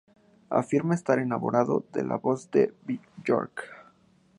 [0.49, 2.73] Afirma "estar enamorado" de la voz de
[3.17, 3.61] Björk.